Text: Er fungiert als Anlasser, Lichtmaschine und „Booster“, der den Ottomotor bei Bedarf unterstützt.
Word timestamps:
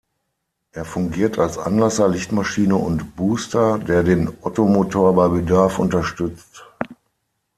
Er 0.71 0.83
fungiert 0.83 1.37
als 1.37 1.59
Anlasser, 1.59 2.07
Lichtmaschine 2.09 2.75
und 2.75 3.15
„Booster“, 3.15 3.77
der 3.77 4.01
den 4.01 4.33
Ottomotor 4.41 5.13
bei 5.15 5.27
Bedarf 5.27 5.77
unterstützt. 5.77 6.65